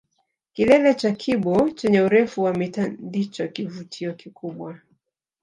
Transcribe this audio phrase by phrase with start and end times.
[0.53, 4.79] Kilele cha Kibo chenye urefu wa mita ndicho kivutio kikubwa